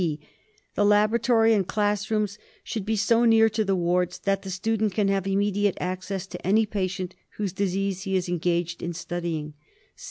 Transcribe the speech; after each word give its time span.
{b) 0.01 0.19
The 0.73 0.83
laboratory 0.83 1.53
and 1.53 1.67
class 1.67 2.09
rooms 2.09 2.39
should 2.63 2.87
be 2.87 2.95
so 2.95 3.23
near 3.23 3.49
to 3.49 3.63
the 3.63 3.75
wards 3.75 4.17
that 4.17 4.41
the 4.41 4.49
student 4.49 4.95
can 4.95 5.09
have 5.09 5.27
immediate 5.27 5.77
access 5.79 6.25
to 6.25 6.43
any 6.47 6.65
patient 6.65 7.13
whose 7.37 7.53
disease 7.53 8.01
he 8.01 8.15
is 8.15 8.27
engaged 8.27 8.81
in 8.81 8.93
studying. 8.93 9.53